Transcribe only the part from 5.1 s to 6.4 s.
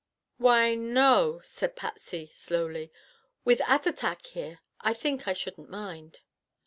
I shouldn't mind."